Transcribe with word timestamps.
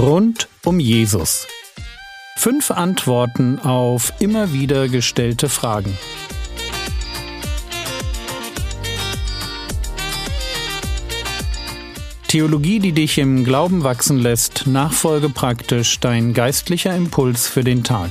Rund 0.00 0.48
um 0.64 0.80
Jesus. 0.80 1.46
Fünf 2.38 2.70
Antworten 2.70 3.58
auf 3.58 4.14
immer 4.18 4.54
wieder 4.54 4.88
gestellte 4.88 5.50
Fragen. 5.50 5.92
Theologie, 12.28 12.78
die 12.78 12.92
dich 12.92 13.18
im 13.18 13.44
Glauben 13.44 13.84
wachsen 13.84 14.16
lässt, 14.16 14.66
nachfolge 14.66 15.28
praktisch 15.28 16.00
dein 16.00 16.32
geistlicher 16.32 16.96
Impuls 16.96 17.46
für 17.46 17.62
den 17.62 17.84
Tag. 17.84 18.10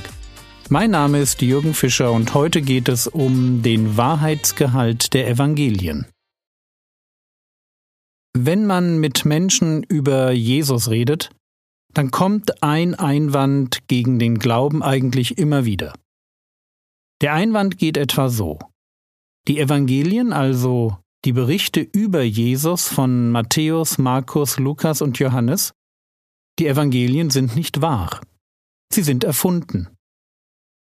Mein 0.68 0.92
Name 0.92 1.18
ist 1.18 1.42
Jürgen 1.42 1.74
Fischer 1.74 2.12
und 2.12 2.34
heute 2.34 2.62
geht 2.62 2.88
es 2.88 3.08
um 3.08 3.62
den 3.62 3.96
Wahrheitsgehalt 3.96 5.12
der 5.12 5.26
Evangelien. 5.26 6.06
Wenn 8.32 8.64
man 8.64 8.98
mit 8.98 9.24
Menschen 9.24 9.82
über 9.82 10.30
Jesus 10.30 10.88
redet, 10.88 11.32
dann 11.94 12.10
kommt 12.10 12.62
ein 12.62 12.94
Einwand 12.94 13.88
gegen 13.88 14.18
den 14.18 14.38
Glauben 14.38 14.82
eigentlich 14.82 15.38
immer 15.38 15.64
wieder. 15.64 15.92
Der 17.20 17.34
Einwand 17.34 17.78
geht 17.78 17.96
etwa 17.96 18.28
so. 18.28 18.58
Die 19.48 19.58
Evangelien, 19.58 20.32
also 20.32 20.96
die 21.24 21.32
Berichte 21.32 21.80
über 21.80 22.22
Jesus 22.22 22.88
von 22.88 23.30
Matthäus, 23.30 23.98
Markus, 23.98 24.58
Lukas 24.58 25.02
und 25.02 25.18
Johannes, 25.18 25.72
die 26.58 26.66
Evangelien 26.66 27.30
sind 27.30 27.56
nicht 27.56 27.80
wahr. 27.82 28.20
Sie 28.92 29.02
sind 29.02 29.24
erfunden. 29.24 29.88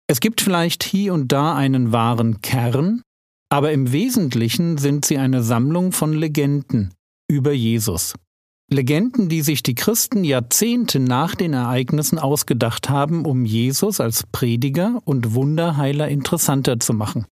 Es 0.09 0.21
gibt 0.21 0.41
vielleicht 0.41 0.85
hier 0.85 1.13
und 1.13 1.33
da 1.33 1.55
einen 1.55 1.93
wahren 1.93 2.41
Kern, 2.41 3.03
aber 3.51 3.73
im 3.73 3.93
Wesentlichen 3.93 4.79
sind 4.79 5.05
sie 5.05 5.19
eine 5.19 5.43
Sammlung 5.43 5.93
von 5.93 6.13
Legenden 6.13 6.95
über 7.31 7.53
Jesus. 7.53 8.15
Legenden, 8.71 9.31
die 9.31 9.41
sich 9.41 9.63
die 9.63 9.75
Christen 9.75 10.25
Jahrzehnte 10.25 11.01
nach 11.01 11.35
den 11.35 11.55
Ereignissen 11.55 12.19
ausgedacht 12.19 12.91
haben, 12.91 13.25
um 13.25 13.47
Jesus 13.47 13.99
als 13.99 14.25
Prediger 14.31 15.01
und 15.05 15.33
Wunderheiler 15.33 16.09
interessanter 16.09 16.79
zu 16.79 16.93
machen. 16.93 17.27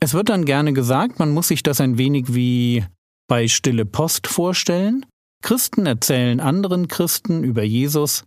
Es 0.00 0.12
wird 0.12 0.28
dann 0.28 0.44
gerne 0.44 0.74
gesagt, 0.74 1.18
man 1.18 1.32
muss 1.32 1.48
sich 1.48 1.62
das 1.62 1.80
ein 1.80 1.96
wenig 1.96 2.34
wie 2.34 2.84
bei 3.28 3.48
Stille 3.48 3.86
Post 3.86 4.26
vorstellen. 4.26 5.06
Christen 5.42 5.86
erzählen 5.86 6.40
anderen 6.40 6.86
Christen 6.88 7.44
über 7.44 7.62
Jesus, 7.62 8.24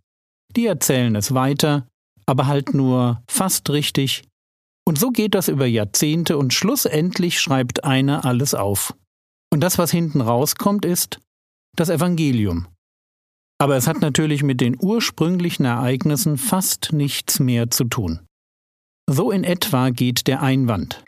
die 0.56 0.66
erzählen 0.66 1.16
es 1.16 1.34
weiter, 1.34 1.88
aber 2.26 2.48
halt 2.48 2.74
nur 2.74 3.22
fast 3.30 3.70
richtig. 3.70 4.24
Und 4.84 4.98
so 4.98 5.12
geht 5.12 5.36
das 5.36 5.48
über 5.48 5.68
Jahrzehnte 5.68 6.38
und 6.38 6.54
schlussendlich 6.54 7.40
schreibt 7.40 7.84
einer 7.84 8.26
alles 8.26 8.56
auf. 8.56 8.96
Und 9.54 9.62
das, 9.62 9.78
was 9.78 9.92
hinten 9.92 10.22
rauskommt, 10.22 10.86
ist, 10.86 11.20
das 11.76 11.90
Evangelium. 11.90 12.68
Aber 13.60 13.76
es 13.76 13.88
hat 13.88 14.02
natürlich 14.02 14.44
mit 14.44 14.60
den 14.60 14.76
ursprünglichen 14.80 15.66
Ereignissen 15.66 16.38
fast 16.38 16.94
nichts 16.94 17.40
mehr 17.40 17.70
zu 17.70 17.86
tun. 17.86 18.26
So 19.10 19.32
in 19.32 19.44
etwa 19.44 19.90
geht 19.90 20.28
der 20.28 20.42
Einwand. 20.42 21.04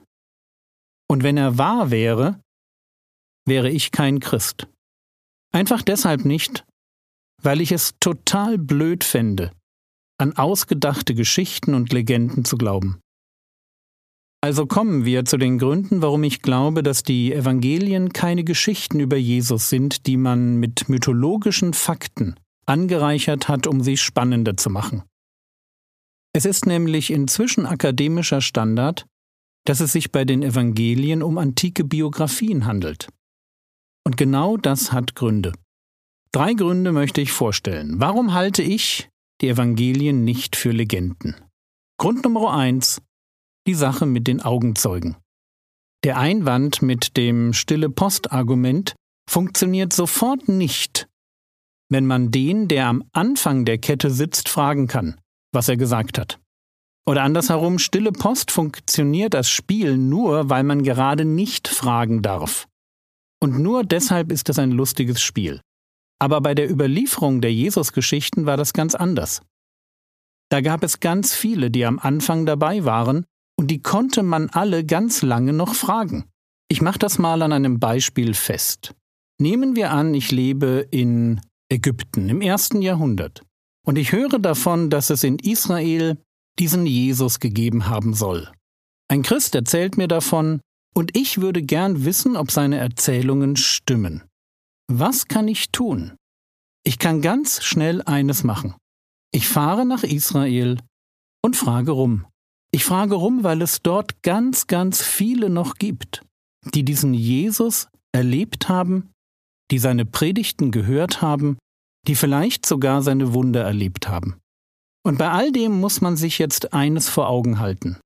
Und 1.10 1.24
wenn 1.24 1.38
er 1.38 1.58
wahr 1.58 1.90
wäre, 1.90 2.40
wäre 3.46 3.70
ich 3.70 3.92
kein 3.92 4.20
Christ. 4.20 4.68
Einfach 5.52 5.82
deshalb 5.82 6.26
nicht, 6.26 6.66
weil 7.42 7.62
ich 7.62 7.72
es 7.72 7.94
total 8.00 8.58
blöd 8.58 9.04
fände, 9.04 9.52
an 10.20 10.34
ausgedachte 10.34 11.14
Geschichten 11.14 11.74
und 11.74 11.92
Legenden 11.92 12.46
zu 12.46 12.58
glauben. 12.58 13.03
Also 14.44 14.66
kommen 14.66 15.06
wir 15.06 15.24
zu 15.24 15.38
den 15.38 15.58
Gründen, 15.58 16.02
warum 16.02 16.22
ich 16.26 16.42
glaube, 16.42 16.84
dass 16.84 17.04
die 17.04 17.32
Evangelien 17.32 18.12
keine 18.12 18.44
Geschichten 18.44 19.00
über 19.00 19.16
Jesus 19.16 19.70
sind, 19.70 20.06
die 20.06 20.18
man 20.18 20.58
mit 20.58 20.90
mythologischen 20.90 21.72
Fakten 21.72 22.36
angereichert 22.66 23.48
hat, 23.48 23.68
um 23.68 23.82
sie 23.82 23.96
spannender 23.96 24.58
zu 24.58 24.70
machen. 24.70 25.04
Es 26.34 26.44
ist 26.44 26.66
nämlich 26.66 27.10
inzwischen 27.10 27.66
akademischer 27.66 28.42
Standard, 28.42 29.06
dass 29.66 29.80
es 29.80 29.94
sich 29.94 30.12
bei 30.12 30.26
den 30.26 30.44
Evangelien 30.44 31.24
um 31.24 31.38
antike 31.38 31.86
Biografien 31.86 32.66
handelt. 32.66 33.08
Und 34.06 34.18
genau 34.18 34.58
das 34.58 34.92
hat 34.92 35.16
Gründe. 35.16 35.54
Drei 36.34 36.54
Gründe 36.54 36.92
möchte 36.92 37.22
ich 37.22 37.32
vorstellen. 37.32 38.02
Warum 38.02 38.34
halte 38.34 38.62
ich 38.62 39.08
die 39.40 39.48
Evangelien 39.48 40.26
nicht 40.26 40.58
für 40.58 40.72
Legenden? 40.72 41.38
Grund 41.98 42.26
Nummer 42.26 42.54
eins 42.54 43.02
die 43.68 43.74
Sache 43.74 44.06
mit 44.06 44.28
den 44.28 44.42
Augenzeugen. 44.42 45.16
Der 46.04 46.18
Einwand 46.18 46.82
mit 46.82 47.16
dem 47.16 47.54
stille 47.54 47.90
Post-Argument 47.90 48.94
funktioniert 49.30 49.94
sofort 49.94 50.50
nicht, 50.50 51.08
wenn 51.90 52.06
man 52.06 52.32
den, 52.32 52.68
der 52.68 52.88
am 52.88 53.04
Anfang 53.14 53.66
der 53.66 53.78
Kette 53.78 54.10
sitzt, 54.10 54.50
fragen 54.50 54.88
kann, 54.88 55.20
was 55.54 55.70
er 55.70 55.78
gesagt 55.78 56.18
hat. 56.18 56.40
Oder 57.06 57.24
andersherum, 57.24 57.80
stille 57.80 58.12
Post 58.12 58.52
funktioniert 58.52 59.36
als 59.36 59.50
Spiel 59.50 59.98
nur, 59.98 60.50
weil 60.50 60.64
man 60.64 60.84
gerade 60.84 61.26
nicht 61.26 61.68
fragen 61.68 62.22
darf. 62.22 62.68
Und 63.42 63.60
nur 63.60 63.84
deshalb 63.84 64.32
ist 64.32 64.50
es 64.50 64.58
ein 64.58 64.72
lustiges 64.72 65.22
Spiel. 65.22 65.62
Aber 66.20 66.40
bei 66.40 66.56
der 66.56 66.72
Überlieferung 66.72 67.42
der 67.42 67.54
Jesusgeschichten 67.54 68.46
war 68.46 68.56
das 68.56 68.72
ganz 68.74 68.96
anders. 68.96 69.42
Da 70.50 70.62
gab 70.62 70.84
es 70.84 71.00
ganz 71.00 71.34
viele, 71.34 71.70
die 71.70 71.86
am 71.86 72.00
Anfang 72.00 72.46
dabei 72.46 72.86
waren 72.86 73.26
und 73.64 73.70
die 73.70 73.82
konnte 73.82 74.24
man 74.24 74.50
alle 74.50 74.84
ganz 74.84 75.22
lange 75.22 75.54
noch 75.54 75.74
fragen. 75.74 76.26
Ich 76.68 76.82
mache 76.82 77.00
das 77.00 77.18
mal 77.18 77.42
an 77.42 77.54
einem 77.54 77.80
Beispiel 77.80 78.34
fest. 78.34 78.94
Nehmen 79.40 79.78
wir 79.78 79.92
an, 79.92 80.14
ich 80.14 80.34
lebe 80.34 80.86
in 80.92 81.40
Ägypten 81.72 82.28
im 82.28 82.42
ersten 82.42 82.82
Jahrhundert 82.82 83.42
und 83.86 83.98
ich 83.98 84.12
höre 84.12 84.38
davon, 84.40 84.90
dass 84.90 85.10
es 85.10 85.24
in 85.24 85.40
Israel 85.40 86.18
diesen 86.60 86.86
Jesus 86.86 87.40
gegeben 87.40 87.88
haben 87.88 88.14
soll. 88.14 88.52
Ein 89.08 89.22
Christ 89.22 89.56
erzählt 89.56 89.96
mir 89.96 90.10
davon 90.10 90.60
und 90.94 91.16
ich 91.16 91.40
würde 91.40 91.64
gern 91.64 92.04
wissen, 92.04 92.36
ob 92.36 92.52
seine 92.52 92.80
Erzählungen 92.80 93.56
stimmen. 93.56 94.24
Was 94.92 95.30
kann 95.30 95.48
ich 95.48 95.72
tun? 95.72 96.18
Ich 96.84 97.00
kann 97.00 97.22
ganz 97.22 97.64
schnell 97.64 98.02
eines 98.02 98.44
machen. 98.44 98.76
Ich 99.32 99.48
fahre 99.48 99.86
nach 99.86 100.04
Israel 100.04 100.82
und 101.42 101.56
frage 101.56 101.92
rum. 101.92 102.26
Ich 102.76 102.86
frage 102.86 103.14
rum, 103.14 103.44
weil 103.44 103.62
es 103.62 103.84
dort 103.84 104.24
ganz, 104.24 104.66
ganz 104.66 105.04
viele 105.04 105.52
noch 105.52 105.76
gibt, 105.76 106.26
die 106.74 106.84
diesen 106.84 107.14
Jesus 107.14 107.88
erlebt 108.12 108.68
haben, 108.68 109.12
die 109.70 109.78
seine 109.78 110.06
Predigten 110.06 110.72
gehört 110.72 111.22
haben, 111.22 111.60
die 112.08 112.16
vielleicht 112.16 112.66
sogar 112.66 113.04
seine 113.04 113.34
Wunder 113.34 113.64
erlebt 113.64 114.10
haben. 114.10 114.38
Und 115.06 115.20
bei 115.20 115.30
all 115.30 115.52
dem 115.52 115.80
muss 115.80 116.02
man 116.02 116.18
sich 116.18 116.40
jetzt 116.40 116.74
eines 116.74 117.10
vor 117.10 117.30
Augen 117.30 117.60
halten. 117.60 117.98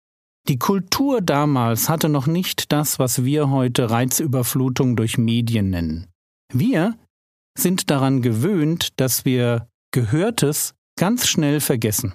Die 0.50 0.60
Kultur 0.60 1.22
damals 1.22 1.88
hatte 1.88 2.10
noch 2.10 2.28
nicht 2.28 2.72
das, 2.74 3.00
was 3.00 3.24
wir 3.24 3.50
heute 3.50 3.90
Reizüberflutung 3.90 4.98
durch 4.98 5.18
Medien 5.18 5.70
nennen. 5.70 6.08
Wir 6.52 6.98
sind 7.58 7.90
daran 7.90 8.22
gewöhnt, 8.22 9.00
dass 9.00 9.24
wir 9.24 9.70
Gehörtes 9.92 10.74
ganz 10.98 11.28
schnell 11.28 11.62
vergessen. 11.62 12.14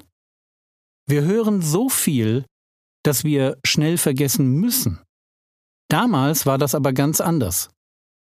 Wir 1.12 1.24
hören 1.24 1.60
so 1.60 1.90
viel, 1.90 2.46
dass 3.04 3.22
wir 3.22 3.58
schnell 3.66 3.98
vergessen 3.98 4.50
müssen. 4.50 4.98
Damals 5.90 6.46
war 6.46 6.56
das 6.56 6.74
aber 6.74 6.94
ganz 6.94 7.20
anders. 7.20 7.68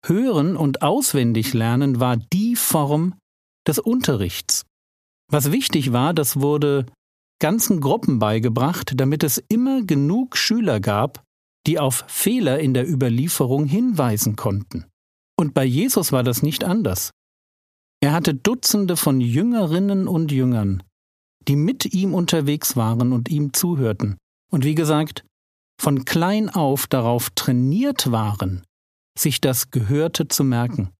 Hören 0.05 0.55
und 0.55 0.81
auswendig 0.81 1.53
lernen 1.53 1.99
war 1.99 2.15
die 2.15 2.55
Form 2.55 3.15
des 3.67 3.79
Unterrichts. 3.79 4.63
Was 5.29 5.51
wichtig 5.51 5.91
war, 5.91 6.13
das 6.13 6.39
wurde 6.39 6.85
ganzen 7.41 7.81
Gruppen 7.81 8.17
beigebracht, 8.17 8.93
damit 8.95 9.25
es 9.25 9.43
immer 9.49 9.83
genug 9.83 10.37
Schüler 10.37 10.79
gab, 10.79 11.25
die 11.67 11.79
auf 11.79 12.05
Fehler 12.07 12.61
in 12.61 12.73
der 12.73 12.89
Überlieferung 12.89 13.65
hinweisen 13.65 14.37
konnten. 14.37 14.85
Und 15.37 15.53
bei 15.53 15.65
Jesus 15.65 16.13
war 16.13 16.23
das 16.23 16.43
nicht 16.43 16.63
anders. 16.63 17.11
Er 18.01 18.13
hatte 18.13 18.35
Dutzende 18.35 18.95
von 18.95 19.19
Jüngerinnen 19.19 20.07
und 20.07 20.31
Jüngern, 20.31 20.81
die 21.49 21.55
mit 21.55 21.93
ihm 21.93 22.13
unterwegs 22.13 22.75
waren 22.75 23.11
und 23.11 23.27
ihm 23.27 23.53
zuhörten. 23.53 24.17
Und 24.51 24.65
wie 24.65 24.75
gesagt, 24.75 25.25
von 25.81 26.05
klein 26.05 26.47
auf 26.49 26.85
darauf 26.85 27.31
trainiert 27.31 28.11
waren, 28.11 28.63
sich 29.17 29.41
das 29.41 29.71
Gehörte 29.71 30.27
zu 30.27 30.43
merken. 30.43 30.91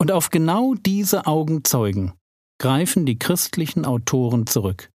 Und 0.00 0.10
auf 0.10 0.30
genau 0.30 0.74
diese 0.74 1.26
Augenzeugen 1.26 2.12
greifen 2.60 3.06
die 3.06 3.20
christlichen 3.20 3.84
Autoren 3.84 4.48
zurück. 4.48 4.90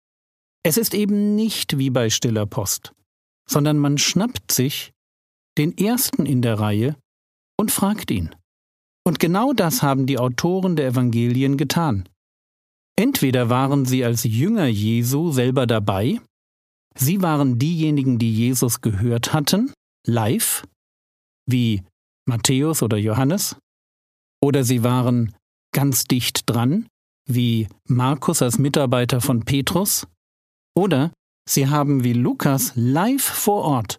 Es 0.62 0.76
ist 0.76 0.94
eben 0.94 1.34
nicht 1.34 1.76
wie 1.76 1.90
bei 1.90 2.08
stiller 2.08 2.46
Post, 2.46 2.92
sondern 3.50 3.78
man 3.78 3.98
schnappt 3.98 4.52
sich 4.52 4.92
den 5.58 5.76
ersten 5.76 6.24
in 6.24 6.40
der 6.40 6.60
Reihe 6.60 6.96
und 7.58 7.72
fragt 7.72 8.12
ihn. 8.12 8.32
Und 9.04 9.18
genau 9.18 9.52
das 9.52 9.82
haben 9.82 10.06
die 10.06 10.20
Autoren 10.20 10.76
der 10.76 10.86
Evangelien 10.86 11.56
getan. 11.56 12.08
Entweder 12.96 13.50
waren 13.50 13.84
sie 13.84 14.04
als 14.04 14.24
Jünger 14.24 14.66
Jesu 14.66 15.32
selber 15.32 15.66
dabei, 15.66 16.20
sie 16.96 17.22
waren 17.22 17.58
diejenigen, 17.58 18.18
die 18.18 18.32
Jesus 18.32 18.80
gehört 18.80 19.32
hatten, 19.32 19.72
live, 20.06 20.64
wie 21.46 21.82
Matthäus 22.28 22.82
oder 22.82 22.96
Johannes, 22.96 23.56
oder 24.40 24.62
sie 24.62 24.84
waren 24.84 25.34
ganz 25.74 26.04
dicht 26.04 26.48
dran, 26.48 26.86
wie 27.28 27.68
Markus 27.88 28.42
als 28.42 28.58
Mitarbeiter 28.58 29.20
von 29.20 29.44
Petrus, 29.44 30.06
oder 30.76 31.12
sie 31.48 31.68
haben 31.68 32.04
wie 32.04 32.12
Lukas 32.12 32.72
live 32.76 33.22
vor 33.24 33.64
Ort 33.64 33.98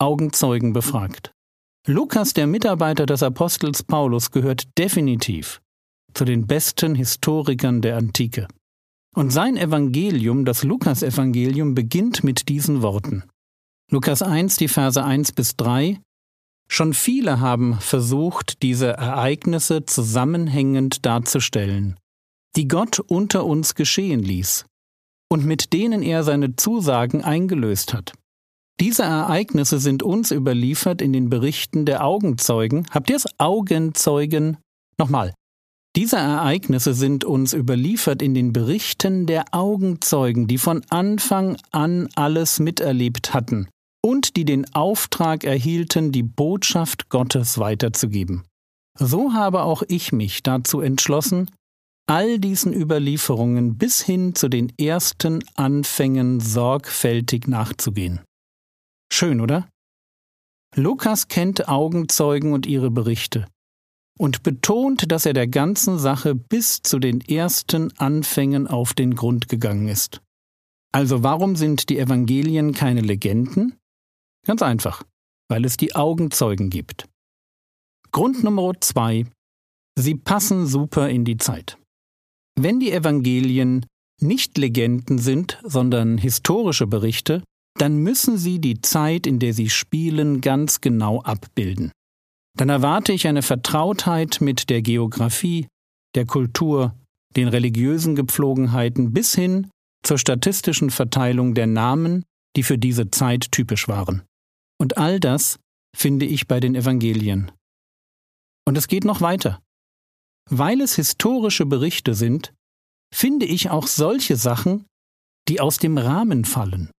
Augenzeugen 0.00 0.72
befragt. 0.72 1.32
Lukas, 1.88 2.34
der 2.34 2.46
Mitarbeiter 2.46 3.06
des 3.06 3.22
Apostels 3.22 3.82
Paulus, 3.82 4.30
gehört 4.30 4.68
definitiv 4.78 5.60
zu 6.14 6.24
den 6.24 6.46
besten 6.46 6.94
Historikern 6.94 7.80
der 7.80 7.96
Antike. 7.96 8.48
Und 9.14 9.30
sein 9.30 9.56
Evangelium, 9.56 10.44
das 10.44 10.62
Lukasevangelium, 10.62 11.74
beginnt 11.74 12.24
mit 12.24 12.48
diesen 12.48 12.82
Worten. 12.82 13.24
Lukas 13.90 14.22
1, 14.22 14.56
die 14.56 14.68
Verse 14.68 15.02
1 15.02 15.32
bis 15.32 15.56
3. 15.56 16.00
Schon 16.70 16.92
viele 16.92 17.40
haben 17.40 17.80
versucht, 17.80 18.62
diese 18.62 18.88
Ereignisse 18.88 19.86
zusammenhängend 19.86 21.06
darzustellen, 21.06 21.96
die 22.56 22.68
Gott 22.68 23.00
unter 23.00 23.46
uns 23.46 23.74
geschehen 23.74 24.20
ließ 24.20 24.66
und 25.30 25.44
mit 25.44 25.72
denen 25.72 26.02
er 26.02 26.24
seine 26.24 26.56
Zusagen 26.56 27.22
eingelöst 27.22 27.94
hat. 27.94 28.12
Diese 28.80 29.02
Ereignisse 29.02 29.78
sind 29.78 30.02
uns 30.02 30.30
überliefert 30.30 31.02
in 31.02 31.12
den 31.12 31.28
Berichten 31.30 31.84
der 31.84 32.04
Augenzeugen. 32.04 32.86
Habt 32.90 33.10
ihr 33.10 33.16
es 33.16 33.26
Augenzeugen? 33.38 34.58
Nochmal. 34.98 35.34
Diese 35.98 36.14
Ereignisse 36.14 36.94
sind 36.94 37.24
uns 37.24 37.52
überliefert 37.52 38.22
in 38.22 38.32
den 38.32 38.52
Berichten 38.52 39.26
der 39.26 39.46
Augenzeugen, 39.50 40.46
die 40.46 40.56
von 40.56 40.84
Anfang 40.90 41.56
an 41.72 42.08
alles 42.14 42.60
miterlebt 42.60 43.34
hatten 43.34 43.68
und 44.00 44.36
die 44.36 44.44
den 44.44 44.72
Auftrag 44.76 45.42
erhielten, 45.42 46.12
die 46.12 46.22
Botschaft 46.22 47.08
Gottes 47.08 47.58
weiterzugeben. 47.58 48.44
So 48.96 49.32
habe 49.32 49.62
auch 49.62 49.82
ich 49.88 50.12
mich 50.12 50.44
dazu 50.44 50.80
entschlossen, 50.80 51.50
all 52.06 52.38
diesen 52.38 52.72
Überlieferungen 52.72 53.76
bis 53.76 54.00
hin 54.00 54.36
zu 54.36 54.48
den 54.48 54.72
ersten 54.78 55.42
Anfängen 55.56 56.38
sorgfältig 56.38 57.48
nachzugehen. 57.48 58.20
Schön, 59.12 59.40
oder? 59.40 59.68
Lukas 60.76 61.26
kennt 61.26 61.66
Augenzeugen 61.66 62.52
und 62.52 62.66
ihre 62.66 62.92
Berichte 62.92 63.48
und 64.18 64.42
betont, 64.42 65.10
dass 65.10 65.24
er 65.24 65.32
der 65.32 65.46
ganzen 65.46 65.98
Sache 65.98 66.34
bis 66.34 66.82
zu 66.82 66.98
den 66.98 67.20
ersten 67.20 67.96
Anfängen 67.98 68.66
auf 68.66 68.92
den 68.92 69.14
Grund 69.14 69.48
gegangen 69.48 69.88
ist. 69.88 70.20
Also 70.92 71.22
warum 71.22 71.56
sind 71.56 71.88
die 71.88 71.98
Evangelien 71.98 72.74
keine 72.74 73.00
Legenden? 73.00 73.74
Ganz 74.46 74.62
einfach, 74.62 75.02
weil 75.48 75.64
es 75.64 75.76
die 75.76 75.94
Augenzeugen 75.94 76.70
gibt. 76.70 77.08
Grund 78.10 78.42
Nummer 78.42 78.72
zwei. 78.80 79.26
Sie 79.98 80.14
passen 80.14 80.66
super 80.66 81.08
in 81.08 81.24
die 81.24 81.36
Zeit. 81.36 81.78
Wenn 82.58 82.80
die 82.80 82.92
Evangelien 82.92 83.86
nicht 84.20 84.58
Legenden 84.58 85.18
sind, 85.18 85.60
sondern 85.62 86.18
historische 86.18 86.86
Berichte, 86.86 87.42
dann 87.76 87.98
müssen 87.98 88.38
sie 88.38 88.58
die 88.58 88.80
Zeit, 88.80 89.26
in 89.26 89.38
der 89.38 89.54
sie 89.54 89.70
spielen, 89.70 90.40
ganz 90.40 90.80
genau 90.80 91.22
abbilden. 91.22 91.92
Dann 92.58 92.70
erwarte 92.70 93.12
ich 93.12 93.28
eine 93.28 93.42
Vertrautheit 93.42 94.40
mit 94.40 94.68
der 94.68 94.82
Geographie, 94.82 95.68
der 96.16 96.26
Kultur, 96.26 96.94
den 97.36 97.46
religiösen 97.46 98.16
Gepflogenheiten 98.16 99.12
bis 99.12 99.34
hin 99.34 99.70
zur 100.02 100.18
statistischen 100.18 100.90
Verteilung 100.90 101.54
der 101.54 101.68
Namen, 101.68 102.24
die 102.56 102.64
für 102.64 102.76
diese 102.76 103.10
Zeit 103.10 103.52
typisch 103.52 103.86
waren. 103.86 104.24
Und 104.80 104.98
all 104.98 105.20
das 105.20 105.60
finde 105.96 106.26
ich 106.26 106.48
bei 106.48 106.58
den 106.58 106.74
Evangelien. 106.74 107.52
Und 108.66 108.76
es 108.76 108.88
geht 108.88 109.04
noch 109.04 109.20
weiter. 109.20 109.62
Weil 110.50 110.80
es 110.80 110.96
historische 110.96 111.64
Berichte 111.64 112.14
sind, 112.14 112.52
finde 113.14 113.46
ich 113.46 113.70
auch 113.70 113.86
solche 113.86 114.34
Sachen, 114.34 114.84
die 115.48 115.60
aus 115.60 115.78
dem 115.78 115.96
Rahmen 115.96 116.44
fallen. 116.44 116.90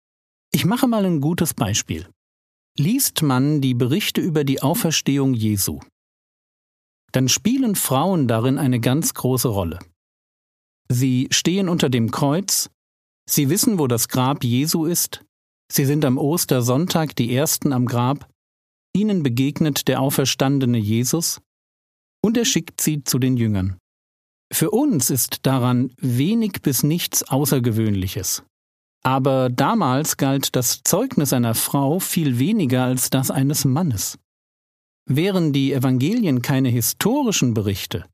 Ich 0.53 0.63
mache 0.63 0.87
mal 0.87 1.05
ein 1.05 1.19
gutes 1.19 1.53
Beispiel. 1.53 2.07
Liest 2.79 3.23
man 3.23 3.59
die 3.59 3.73
Berichte 3.73 4.21
über 4.21 4.45
die 4.45 4.61
Auferstehung 4.61 5.33
Jesu, 5.33 5.81
dann 7.11 7.27
spielen 7.27 7.75
Frauen 7.75 8.29
darin 8.29 8.57
eine 8.57 8.79
ganz 8.79 9.13
große 9.13 9.49
Rolle. 9.49 9.79
Sie 10.87 11.27
stehen 11.29 11.67
unter 11.67 11.89
dem 11.89 12.09
Kreuz, 12.09 12.69
sie 13.29 13.49
wissen, 13.49 13.79
wo 13.79 13.87
das 13.87 14.07
Grab 14.07 14.45
Jesu 14.45 14.85
ist, 14.85 15.25
sie 15.69 15.83
sind 15.83 16.05
am 16.05 16.17
Ostersonntag 16.17 17.17
die 17.17 17.35
Ersten 17.35 17.73
am 17.73 17.85
Grab, 17.85 18.31
ihnen 18.95 19.23
begegnet 19.23 19.89
der 19.89 19.99
auferstandene 19.99 20.77
Jesus, 20.77 21.41
und 22.23 22.37
er 22.37 22.45
schickt 22.45 22.79
sie 22.79 23.03
zu 23.03 23.19
den 23.19 23.35
Jüngern. 23.35 23.77
Für 24.53 24.71
uns 24.71 25.09
ist 25.09 25.45
daran 25.45 25.91
wenig 25.97 26.61
bis 26.61 26.83
nichts 26.83 27.23
Außergewöhnliches. 27.23 28.43
Aber 29.03 29.49
damals 29.49 30.17
galt 30.17 30.55
das 30.55 30.81
Zeugnis 30.83 31.33
einer 31.33 31.55
Frau 31.55 31.99
viel 31.99 32.39
weniger 32.39 32.83
als 32.83 33.09
das 33.09 33.31
eines 33.31 33.65
Mannes. 33.65 34.17
Wären 35.05 35.53
die 35.53 35.73
Evangelien 35.73 36.41
keine 36.41 36.69
historischen 36.69 37.53
Berichte, 37.53 38.05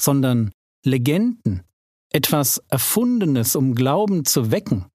sondern 0.00 0.52
Legenden, 0.84 1.62
etwas 2.10 2.58
Erfundenes, 2.68 3.56
um 3.56 3.74
Glauben 3.74 4.24
zu 4.24 4.50
wecken, 4.50 4.86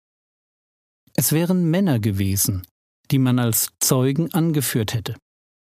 es 1.19 1.31
wären 1.31 1.69
Männer 1.71 1.99
gewesen, 1.99 2.61
die 3.09 3.17
man 3.17 3.39
als 3.39 3.69
Zeugen 3.79 4.31
angeführt 4.33 4.93
hätte. 4.93 5.15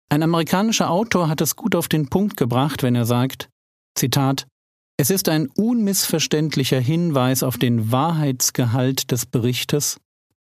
Ein 0.09 0.23
amerikanischer 0.23 0.91
Autor 0.91 1.29
hat 1.29 1.43
es 1.43 1.55
gut 1.55 1.75
auf 1.75 1.87
den 1.87 2.09
Punkt 2.09 2.39
gebracht, 2.39 2.83
wenn 2.83 2.95
er 2.95 3.05
sagt, 3.05 3.51
Zitat, 3.95 4.47
es 4.97 5.11
ist 5.11 5.29
ein 5.29 5.49
unmissverständlicher 5.49 6.81
Hinweis 6.81 7.43
auf 7.43 7.59
den 7.59 7.91
Wahrheitsgehalt 7.91 9.11
des 9.11 9.27
Berichtes, 9.27 9.99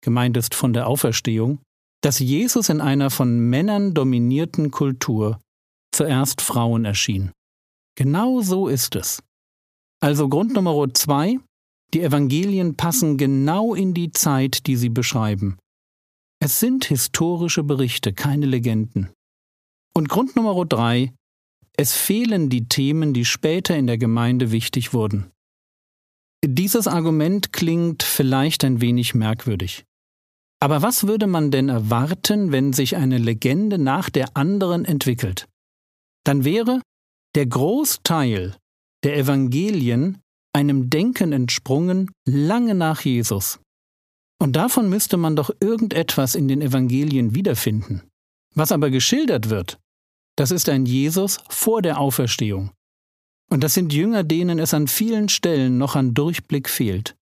gemeint 0.02 0.36
ist 0.36 0.54
von 0.54 0.72
der 0.72 0.86
Auferstehung, 0.86 1.60
dass 2.02 2.18
Jesus 2.18 2.68
in 2.68 2.80
einer 2.80 3.10
von 3.10 3.38
Männern 3.38 3.94
dominierten 3.94 4.70
Kultur 4.70 5.40
zuerst 5.94 6.42
Frauen 6.42 6.84
erschien. 6.84 7.32
Genau 7.96 8.42
so 8.42 8.68
ist 8.68 8.96
es. 8.96 9.22
Also 10.00 10.28
Grund 10.28 10.52
Nummer 10.52 10.92
zwei, 10.92 11.38
die 11.94 12.02
Evangelien 12.02 12.76
passen 12.76 13.16
genau 13.16 13.74
in 13.74 13.94
die 13.94 14.12
Zeit, 14.12 14.66
die 14.66 14.76
sie 14.76 14.90
beschreiben. 14.90 15.56
Es 16.40 16.60
sind 16.60 16.84
historische 16.84 17.62
Berichte, 17.62 18.12
keine 18.12 18.44
Legenden. 18.44 19.10
Und 19.96 20.10
Grund 20.10 20.36
Nummer 20.36 20.66
drei, 20.66 21.14
es 21.76 21.96
fehlen 21.96 22.50
die 22.50 22.68
Themen, 22.68 23.14
die 23.14 23.24
später 23.24 23.76
in 23.76 23.86
der 23.86 23.98
Gemeinde 23.98 24.52
wichtig 24.52 24.92
wurden. 24.92 25.30
Dieses 26.44 26.86
Argument 26.86 27.52
klingt 27.52 28.02
vielleicht 28.02 28.64
ein 28.64 28.80
wenig 28.80 29.14
merkwürdig. 29.14 29.84
Aber 30.60 30.82
was 30.82 31.06
würde 31.06 31.26
man 31.26 31.50
denn 31.50 31.68
erwarten, 31.68 32.52
wenn 32.52 32.72
sich 32.72 32.96
eine 32.96 33.18
Legende 33.18 33.78
nach 33.78 34.08
der 34.08 34.36
anderen 34.36 34.84
entwickelt? 34.84 35.46
Dann 36.24 36.44
wäre 36.44 36.80
der 37.34 37.46
Großteil 37.46 38.56
der 39.02 39.16
Evangelien 39.16 40.18
einem 40.54 40.88
Denken 40.88 41.32
entsprungen 41.32 42.10
lange 42.26 42.74
nach 42.74 43.02
Jesus. 43.02 43.58
Und 44.40 44.56
davon 44.56 44.88
müsste 44.88 45.16
man 45.16 45.36
doch 45.36 45.50
irgendetwas 45.60 46.34
in 46.34 46.48
den 46.48 46.62
Evangelien 46.62 47.34
wiederfinden. 47.34 48.02
Was 48.54 48.72
aber 48.72 48.90
geschildert 48.90 49.50
wird, 49.50 49.78
das 50.36 50.50
ist 50.50 50.68
ein 50.68 50.86
Jesus 50.86 51.38
vor 51.48 51.82
der 51.82 51.98
Auferstehung. 51.98 52.72
Und 53.50 53.62
das 53.62 53.74
sind 53.74 53.92
Jünger, 53.92 54.24
denen 54.24 54.58
es 54.58 54.74
an 54.74 54.88
vielen 54.88 55.28
Stellen 55.28 55.78
noch 55.78 55.96
an 55.96 56.14
Durchblick 56.14 56.68
fehlt. 56.68 57.16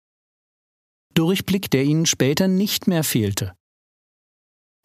Durchblick, 1.14 1.70
der 1.70 1.84
ihnen 1.84 2.06
später 2.06 2.48
nicht 2.48 2.86
mehr 2.86 3.04
fehlte. 3.04 3.54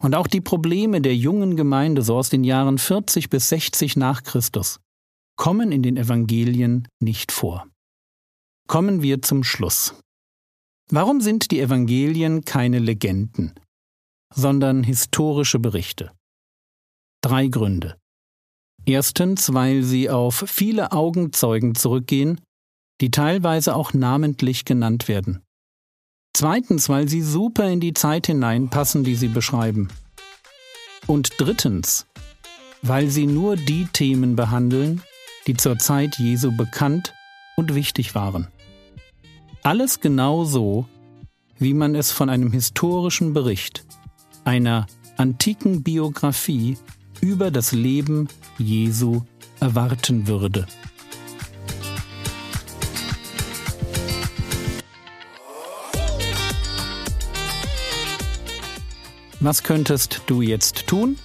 Und 0.02 0.14
auch 0.14 0.26
die 0.26 0.40
Probleme 0.40 1.00
der 1.00 1.16
jungen 1.16 1.56
Gemeinde 1.56 2.02
so 2.02 2.16
aus 2.16 2.28
den 2.28 2.44
Jahren 2.44 2.78
40 2.78 3.30
bis 3.30 3.48
60 3.48 3.96
nach 3.96 4.22
Christus 4.22 4.80
kommen 5.36 5.72
in 5.72 5.82
den 5.82 5.96
Evangelien 5.96 6.88
nicht 7.00 7.32
vor. 7.32 7.66
Kommen 8.68 9.02
wir 9.02 9.22
zum 9.22 9.44
Schluss. 9.44 9.94
Warum 10.90 11.20
sind 11.20 11.50
die 11.50 11.60
Evangelien 11.60 12.44
keine 12.44 12.78
Legenden, 12.78 13.54
sondern 14.34 14.84
historische 14.84 15.58
Berichte? 15.58 16.12
Drei 17.22 17.48
Gründe. 17.48 17.98
Erstens, 18.86 19.54
weil 19.54 19.82
sie 19.82 20.10
auf 20.10 20.44
viele 20.46 20.92
Augenzeugen 20.92 21.74
zurückgehen, 21.74 22.40
die 23.00 23.10
teilweise 23.10 23.74
auch 23.74 23.94
namentlich 23.94 24.64
genannt 24.64 25.08
werden. 25.08 25.40
Zweitens, 26.36 26.88
weil 26.88 27.08
sie 27.08 27.22
super 27.22 27.68
in 27.70 27.80
die 27.80 27.94
Zeit 27.94 28.26
hineinpassen, 28.26 29.04
die 29.04 29.14
sie 29.14 29.28
beschreiben. 29.28 29.88
Und 31.06 31.32
drittens, 31.38 32.06
weil 32.82 33.08
sie 33.08 33.26
nur 33.26 33.56
die 33.56 33.86
Themen 33.86 34.36
behandeln, 34.36 35.02
die 35.46 35.54
zur 35.54 35.78
Zeit 35.78 36.18
Jesu 36.18 36.54
bekannt 36.56 37.14
und 37.56 37.74
wichtig 37.74 38.14
waren. 38.14 38.48
Alles 39.62 40.00
genau 40.00 40.44
so, 40.44 40.86
wie 41.58 41.74
man 41.74 41.94
es 41.94 42.10
von 42.10 42.28
einem 42.28 42.52
historischen 42.52 43.32
Bericht, 43.32 43.86
einer 44.44 44.86
antiken 45.16 45.82
Biografie 45.82 46.76
über 47.24 47.50
das 47.50 47.72
Leben 47.72 48.28
Jesu 48.58 49.22
erwarten 49.58 50.26
würde. 50.26 50.66
Was 59.40 59.62
könntest 59.62 60.20
du 60.26 60.42
jetzt 60.42 60.86
tun? 60.86 61.16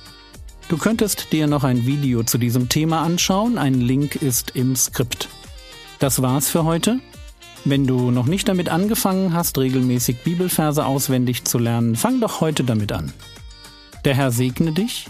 Du 0.70 0.78
könntest 0.78 1.34
dir 1.34 1.48
noch 1.48 1.66
ein 1.66 1.86
Video 1.86 2.24
zu 2.24 2.38
diesem 2.38 2.70
Thema 2.70 3.02
anschauen, 3.02 3.58
ein 3.58 3.74
Link 3.74 4.16
ist 4.16 4.52
im 4.56 4.78
Skript. 4.78 5.28
Das 6.00 6.22
war's 6.22 6.48
für 6.48 6.64
heute. 6.64 7.02
Wenn 7.66 7.86
du 7.86 8.10
noch 8.10 8.26
nicht 8.26 8.48
damit 8.48 8.70
angefangen 8.70 9.34
hast, 9.34 9.58
regelmäßig 9.58 10.24
Bibelverse 10.24 10.86
auswendig 10.86 11.44
zu 11.44 11.58
lernen, 11.58 11.98
fang 11.98 12.22
doch 12.22 12.40
heute 12.40 12.64
damit 12.64 12.94
an. 12.94 13.12
Der 14.06 14.16
Herr 14.16 14.32
segne 14.32 14.72
dich 14.72 15.10